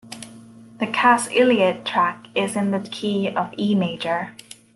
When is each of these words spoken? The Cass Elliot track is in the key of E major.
The 0.79 0.87
Cass 0.87 1.29
Elliot 1.31 1.85
track 1.85 2.25
is 2.33 2.55
in 2.55 2.71
the 2.71 2.79
key 2.79 3.27
of 3.29 3.53
E 3.55 3.75
major. 3.75 4.31